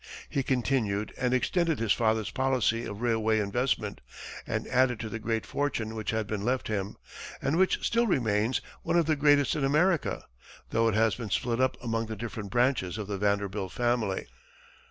[0.31, 4.01] He continued and extended his father's policy of railway investment,
[4.47, 6.97] and added to the great fortune which had been left him,
[7.39, 10.25] and which still remains one of the greatest in America,
[10.71, 14.25] though it has been split up among the different branches of the Vanderbilt family.